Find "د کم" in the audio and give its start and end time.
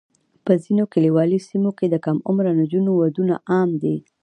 1.89-2.17